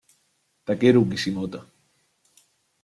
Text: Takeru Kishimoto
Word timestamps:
Takeru 0.65 1.03
Kishimoto 1.11 1.59